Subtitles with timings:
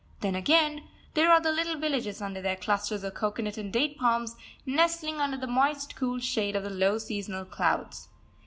[0.21, 0.81] Then again,
[1.13, 4.35] there are the little villages under their clusters of cocoanut and date palms,
[4.65, 8.07] nestling under the moist cool shade of the low seasonal clouds.